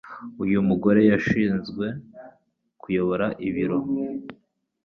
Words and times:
Uyu 0.43 0.59
mugore 0.69 1.01
yashinzwe 1.11 1.85
kuyobora 2.81 3.27
ibiro 3.47 3.77